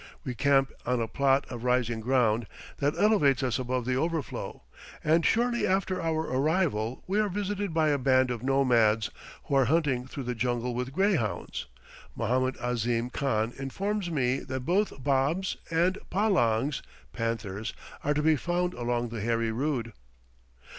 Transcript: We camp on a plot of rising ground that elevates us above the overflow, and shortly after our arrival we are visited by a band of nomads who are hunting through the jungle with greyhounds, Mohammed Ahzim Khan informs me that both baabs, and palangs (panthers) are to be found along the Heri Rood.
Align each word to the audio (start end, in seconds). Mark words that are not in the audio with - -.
We 0.23 0.33
camp 0.33 0.71
on 0.83 0.99
a 0.99 1.07
plot 1.07 1.45
of 1.51 1.63
rising 1.63 1.99
ground 1.99 2.47
that 2.77 2.97
elevates 2.97 3.43
us 3.43 3.59
above 3.59 3.85
the 3.85 3.95
overflow, 3.97 4.63
and 5.03 5.23
shortly 5.23 5.67
after 5.67 6.01
our 6.01 6.21
arrival 6.21 7.03
we 7.05 7.19
are 7.19 7.29
visited 7.29 7.71
by 7.71 7.89
a 7.89 7.99
band 7.99 8.31
of 8.31 8.41
nomads 8.41 9.11
who 9.43 9.53
are 9.53 9.65
hunting 9.65 10.07
through 10.07 10.23
the 10.23 10.33
jungle 10.33 10.73
with 10.73 10.91
greyhounds, 10.91 11.67
Mohammed 12.15 12.55
Ahzim 12.55 13.11
Khan 13.11 13.53
informs 13.59 14.09
me 14.09 14.39
that 14.39 14.61
both 14.61 15.03
baabs, 15.03 15.57
and 15.69 15.99
palangs 16.09 16.81
(panthers) 17.13 17.75
are 18.03 18.15
to 18.15 18.23
be 18.23 18.35
found 18.35 18.73
along 18.73 19.09
the 19.09 19.21
Heri 19.21 19.51
Rood. 19.51 19.93